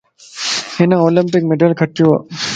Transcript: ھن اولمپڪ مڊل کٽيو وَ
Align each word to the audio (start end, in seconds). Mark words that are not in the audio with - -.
ھن 0.75 0.89
اولمپڪ 1.01 1.43
مڊل 1.49 1.71
کٽيو 1.79 2.05
وَ 2.09 2.15